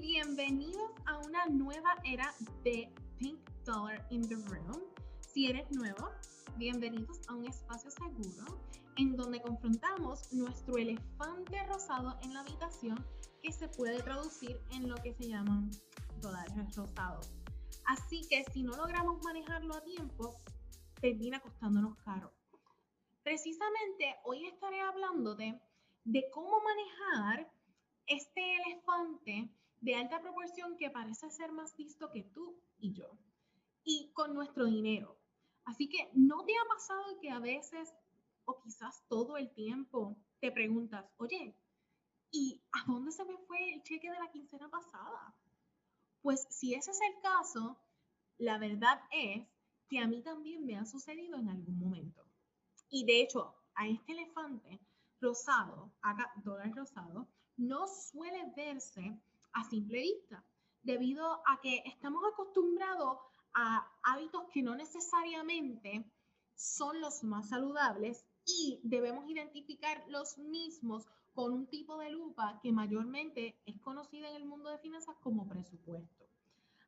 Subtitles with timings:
[0.00, 4.82] bienvenidos a una nueva era de Pink Dollar in the Room.
[5.20, 6.10] Si eres nuevo,
[6.56, 8.60] bienvenidos a un espacio seguro
[8.96, 13.06] en donde confrontamos nuestro elefante rosado en la habitación
[13.40, 15.70] que se puede traducir en lo que se llaman
[16.20, 17.32] dólares rosados.
[17.86, 20.40] Así que si no logramos manejarlo a tiempo,
[21.00, 22.32] termina costándonos caro.
[23.22, 25.60] Precisamente hoy estaré hablándote
[26.04, 27.48] de cómo manejar
[28.06, 29.50] este elefante
[29.84, 33.18] de alta proporción que parece ser más listo que tú y yo,
[33.84, 35.18] y con nuestro dinero.
[35.66, 37.94] Así que no te ha pasado que a veces,
[38.46, 41.54] o quizás todo el tiempo, te preguntas, oye,
[42.30, 45.34] ¿y a dónde se me fue el cheque de la quincena pasada?
[46.22, 47.78] Pues si ese es el caso,
[48.38, 49.46] la verdad es
[49.90, 52.24] que a mí también me ha sucedido en algún momento.
[52.88, 54.80] Y de hecho, a este elefante
[55.20, 57.28] rosado, acá dólar rosado,
[57.58, 59.20] no suele verse
[59.54, 60.44] a simple vista,
[60.82, 63.18] debido a que estamos acostumbrados
[63.54, 66.04] a hábitos que no necesariamente
[66.54, 72.72] son los más saludables y debemos identificar los mismos con un tipo de lupa que
[72.72, 76.24] mayormente es conocida en el mundo de finanzas como presupuesto.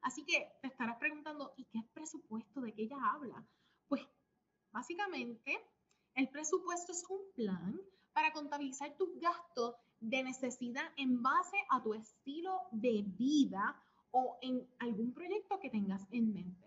[0.02, 2.60] Así que te estarás preguntando, ¿y qué es presupuesto?
[2.60, 3.44] ¿De qué ella habla?
[3.88, 4.02] Pues
[4.70, 5.58] básicamente
[6.14, 7.80] el presupuesto es un plan
[8.16, 13.78] para contabilizar tus gastos de necesidad en base a tu estilo de vida
[14.10, 16.66] o en algún proyecto que tengas en mente.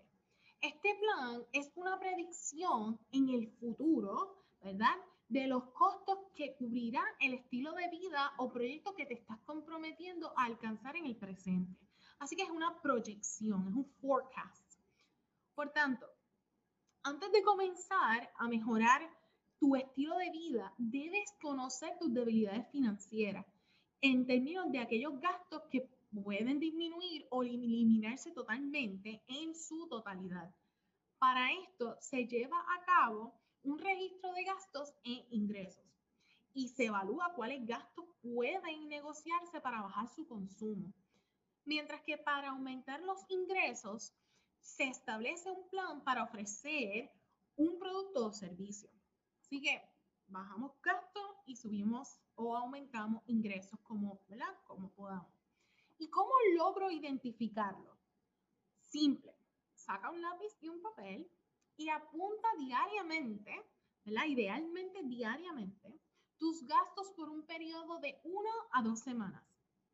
[0.62, 4.96] Este plan es una predicción en el futuro, ¿verdad?
[5.28, 10.32] De los costos que cubrirá el estilo de vida o proyecto que te estás comprometiendo
[10.38, 11.82] a alcanzar en el presente.
[12.20, 14.76] Así que es una proyección, es un forecast.
[15.56, 16.06] Por tanto,
[17.02, 19.02] antes de comenzar a mejorar
[19.60, 23.46] tu estilo de vida, debes conocer tus debilidades financieras
[24.02, 25.90] en términos de aquellos gastos que
[26.24, 30.50] pueden disminuir o eliminarse totalmente en su totalidad.
[31.20, 33.34] Para esto se lleva a cabo
[33.64, 35.86] un registro de gastos e ingresos
[36.54, 40.94] y se evalúa cuáles gastos pueden negociarse para bajar su consumo.
[41.66, 44.14] Mientras que para aumentar los ingresos
[44.62, 47.12] se establece un plan para ofrecer
[47.58, 48.90] un producto o servicio.
[49.50, 49.82] Así que
[50.28, 54.56] bajamos gastos y subimos o aumentamos ingresos como, ¿verdad?
[54.68, 55.34] Como podamos.
[55.98, 57.98] ¿Y cómo logro identificarlo?
[58.80, 59.36] Simple.
[59.74, 61.28] Saca un lápiz y un papel
[61.78, 63.66] y apunta diariamente,
[64.06, 64.26] ¿verdad?
[64.28, 66.00] Idealmente diariamente,
[66.38, 69.44] tus gastos por un periodo de una a dos semanas,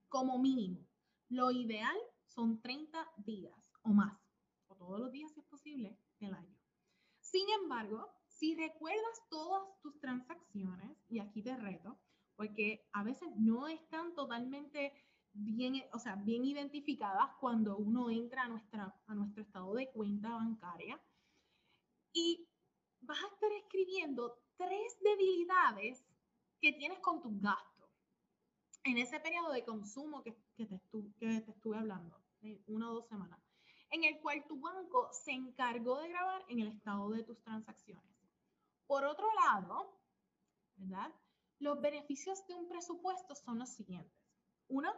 [0.10, 0.86] como mínimo.
[1.30, 1.96] Lo ideal
[2.28, 4.20] son 30 días o más,
[4.68, 6.60] o todos los días si es posible, del año.
[7.22, 11.98] Sin embargo, si recuerdas todas tus transacciones, y aquí te reto,
[12.36, 14.92] porque a veces no están totalmente
[15.32, 20.30] bien, o sea, bien identificadas cuando uno entra a, nuestra, a nuestro estado de cuenta
[20.32, 21.02] bancaria.
[22.12, 22.48] Y
[23.02, 26.06] vas a estar escribiendo tres debilidades
[26.60, 27.90] que tienes con tus gastos
[28.84, 30.82] en ese periodo de consumo que, que, te,
[31.20, 32.22] que te estuve hablando,
[32.68, 33.40] una o dos semanas,
[33.92, 38.15] en el cual tu banco se encargó de grabar en el estado de tus transacciones.
[38.88, 40.00] Por otro lado,
[40.76, 41.12] ¿verdad?
[41.60, 44.14] Los beneficios de un presupuesto son los siguientes.
[44.68, 44.94] Uno,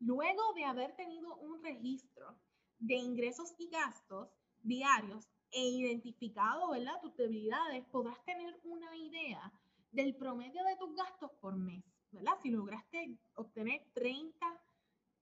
[0.00, 2.38] luego de haber tenido un registro
[2.78, 4.28] de ingresos y gastos
[4.62, 6.72] diarios e identificado.
[7.02, 9.52] Tus debilidades, podrás tener una idea
[9.92, 12.38] del promedio de tus gastos por mes, ¿verdad?
[12.42, 14.46] Si lograste obtener 30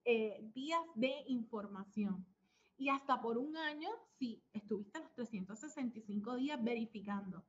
[0.05, 2.27] eh, días de información
[2.77, 3.89] y hasta por un año
[4.19, 7.45] si estuviste los 365 días verificando.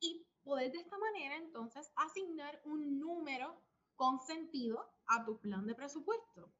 [0.00, 3.60] Y poder de esta manera entonces asignar un número
[3.96, 6.52] con sentido a tu plan de presupuesto,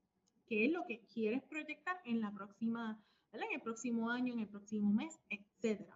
[0.47, 4.48] que es lo que quieres proyectar en la próxima, en el próximo año, en el
[4.48, 5.88] próximo mes, etc.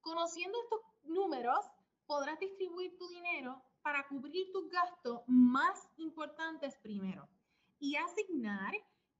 [0.00, 1.64] Conociendo estos números,
[2.06, 7.28] podrás distribuir tu dinero para cubrir tus gastos más importantes primero
[7.78, 8.72] y asignar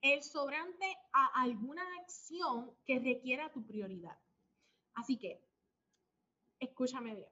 [0.03, 4.19] el sobrante a alguna acción que requiera tu prioridad.
[4.95, 5.41] Así que,
[6.59, 7.29] escúchame bien.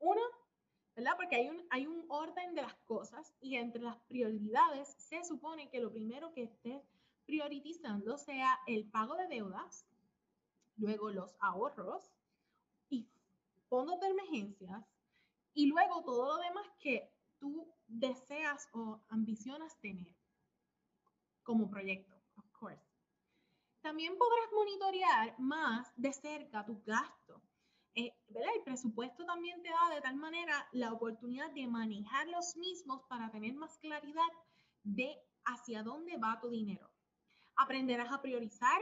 [0.00, 0.22] Uno,
[0.96, 1.12] ¿verdad?
[1.16, 5.68] Porque hay un, hay un orden de las cosas y entre las prioridades se supone
[5.68, 6.82] que lo primero que estés
[7.26, 9.86] priorizando sea el pago de deudas,
[10.76, 12.10] luego los ahorros
[12.88, 13.06] y
[13.68, 14.84] fondos de emergencias
[15.52, 20.08] y luego todo lo demás que tú deseas o ambicionas tener
[21.42, 22.13] como proyecto.
[23.84, 27.42] También podrás monitorear más de cerca tus gastos.
[27.94, 33.02] Eh, el presupuesto también te da de tal manera la oportunidad de manejar los mismos
[33.10, 34.32] para tener más claridad
[34.84, 35.14] de
[35.44, 36.90] hacia dónde va tu dinero.
[37.56, 38.80] Aprenderás a priorizar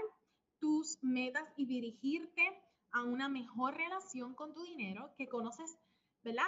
[0.61, 2.63] tus metas y dirigirte
[2.93, 5.77] a una mejor relación con tu dinero que conoces,
[6.23, 6.47] ¿verdad?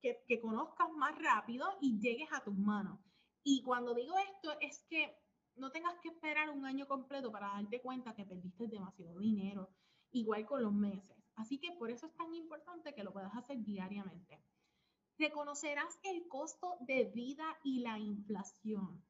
[0.00, 2.98] Que, que conozcas más rápido y llegues a tus manos.
[3.44, 5.14] Y cuando digo esto es que
[5.56, 9.70] no tengas que esperar un año completo para darte cuenta que perdiste demasiado dinero,
[10.12, 11.16] igual con los meses.
[11.36, 14.42] Así que por eso es tan importante que lo puedas hacer diariamente.
[15.18, 19.04] Reconocerás el costo de vida y la inflación.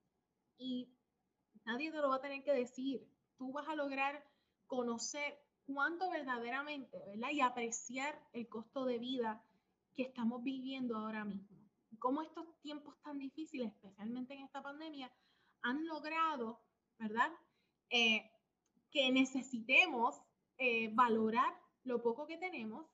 [0.59, 0.93] Y
[1.65, 3.07] nadie te lo va a tener que decir.
[3.37, 4.25] Tú vas a lograr
[4.67, 7.31] conocer cuánto verdaderamente, ¿verdad?
[7.31, 9.43] Y apreciar el costo de vida
[9.95, 11.59] que estamos viviendo ahora mismo.
[11.99, 15.13] Cómo estos tiempos tan difíciles, especialmente en esta pandemia,
[15.63, 16.61] han logrado,
[16.99, 17.31] ¿verdad?
[17.91, 18.31] Eh,
[18.91, 20.21] que necesitemos
[20.59, 21.55] eh, valorar
[21.85, 22.87] lo poco que tenemos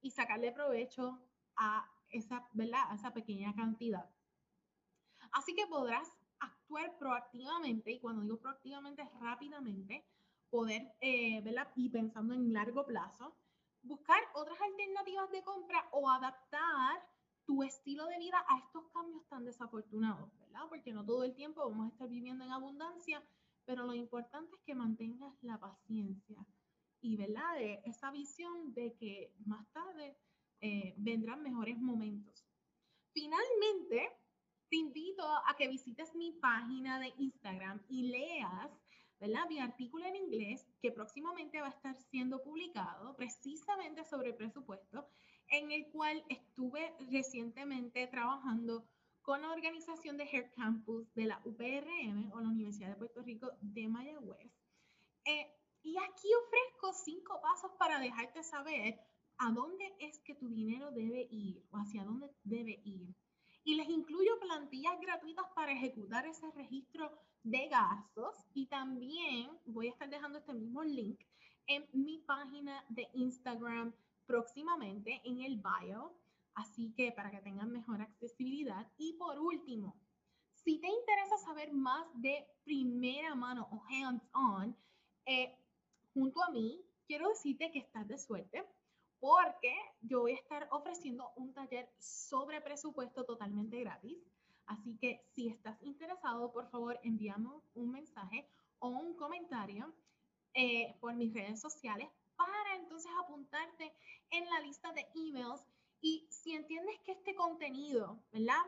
[0.00, 1.18] y sacarle provecho
[1.56, 2.82] a esa, ¿verdad?
[2.88, 4.08] A esa pequeña cantidad.
[5.32, 6.08] Así que podrás
[6.40, 10.04] actuar proactivamente, y cuando digo proactivamente es rápidamente,
[10.50, 11.68] poder, eh, ¿verdad?
[11.76, 13.34] Y pensando en largo plazo,
[13.82, 17.02] buscar otras alternativas de compra o adaptar
[17.44, 20.68] tu estilo de vida a estos cambios tan desafortunados, ¿verdad?
[20.68, 23.22] Porque no todo el tiempo vamos a estar viviendo en abundancia,
[23.64, 26.44] pero lo importante es que mantengas la paciencia
[27.00, 27.56] y, ¿verdad?
[27.56, 30.16] De esa visión de que más tarde
[30.60, 32.44] eh, vendrán mejores momentos.
[33.12, 34.10] Finalmente,
[34.68, 38.70] te invito a que visites mi página de Instagram y leas
[39.20, 39.48] ¿verdad?
[39.48, 45.06] mi artículo en inglés que próximamente va a estar siendo publicado precisamente sobre presupuesto
[45.48, 48.84] en el cual estuve recientemente trabajando
[49.22, 53.50] con la organización de Hair Campus de la UPRM o la Universidad de Puerto Rico
[53.60, 54.52] de Mayagüez.
[55.24, 55.46] Eh,
[55.82, 58.98] y aquí ofrezco cinco pasos para dejarte saber
[59.38, 63.14] a dónde es que tu dinero debe ir o hacia dónde debe ir.
[63.64, 67.12] Y les incluyo plantillas gratuitas para ejecutar ese registro
[67.44, 71.20] de gastos y también voy a estar dejando este mismo link
[71.66, 73.94] en mi página de Instagram
[74.26, 76.12] próximamente en el bio,
[76.54, 78.86] así que para que tengan mejor accesibilidad.
[78.96, 79.96] Y por último,
[80.54, 84.76] si te interesa saber más de primera mano o hands-on,
[85.26, 85.54] eh,
[86.14, 88.64] junto a mí, quiero decirte que estás de suerte
[89.20, 94.18] porque yo voy a estar ofreciendo un taller sobre presupuesto totalmente gratis.
[94.66, 99.92] Así que si estás interesado, por favor, envíame un mensaje o un comentario
[100.54, 103.92] eh, por mis redes sociales para entonces apuntarte
[104.30, 105.62] en la lista de emails
[106.02, 108.60] y si entiendes que este contenido, ¿verdad?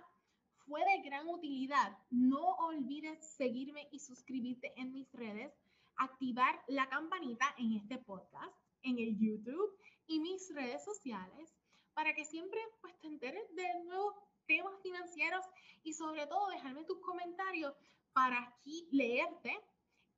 [0.66, 5.52] Fue de gran utilidad, no olvides seguirme y suscribirte en mis redes,
[5.96, 9.76] activar la campanita en este podcast, en el YouTube
[10.06, 11.52] y mis redes sociales
[11.92, 14.14] para que siempre pues, te enteres de nuevos
[14.46, 15.44] temas financieros
[15.82, 17.74] y sobre todo dejarme tus comentarios
[18.12, 19.58] para aquí leerte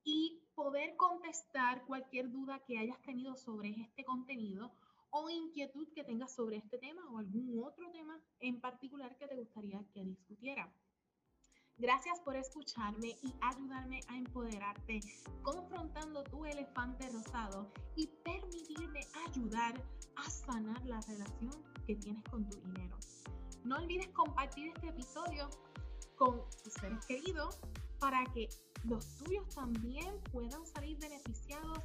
[0.05, 4.71] y poder contestar cualquier duda que hayas tenido sobre este contenido
[5.19, 9.37] o inquietud que tengas sobre este tema o algún otro tema en particular que te
[9.37, 10.71] gustaría que discutiera.
[11.79, 15.01] Gracias por escucharme y ayudarme a empoderarte
[15.43, 19.75] confrontando tu elefante rosado y permitirme ayudar
[20.17, 21.53] a sanar la relación
[21.87, 22.97] que tienes con tu dinero.
[23.65, 25.51] No olvides compartir este episodio
[26.17, 27.61] con tus seres queridos
[27.99, 28.49] para que
[28.85, 31.79] los tuyos también puedan salir beneficiados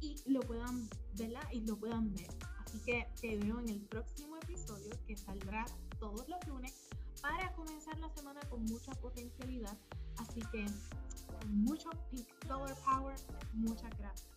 [0.00, 1.42] y lo puedan, ¿verdad?
[1.52, 2.28] Y lo puedan ver.
[2.72, 5.66] Así que te veo en el próximo episodio que saldrá
[6.00, 6.88] todos los lunes
[7.20, 9.76] para comenzar la semana con mucha potencialidad.
[10.16, 10.64] Así que
[11.48, 13.14] mucho Pink Dollar Power,
[13.52, 14.31] muchas gracias.